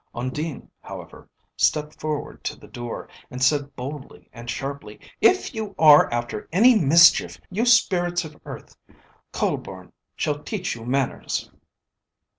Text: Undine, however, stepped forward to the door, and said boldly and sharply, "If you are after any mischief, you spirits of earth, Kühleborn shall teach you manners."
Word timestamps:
Undine, 0.15 0.67
however, 0.81 1.29
stepped 1.55 1.99
forward 2.01 2.43
to 2.43 2.55
the 2.59 2.65
door, 2.67 3.07
and 3.29 3.39
said 3.43 3.75
boldly 3.75 4.27
and 4.33 4.49
sharply, 4.49 4.99
"If 5.21 5.53
you 5.53 5.75
are 5.77 6.11
after 6.11 6.49
any 6.51 6.73
mischief, 6.73 7.39
you 7.51 7.67
spirits 7.67 8.25
of 8.25 8.35
earth, 8.43 8.75
Kühleborn 9.31 9.91
shall 10.17 10.39
teach 10.43 10.73
you 10.73 10.87
manners." 10.87 11.51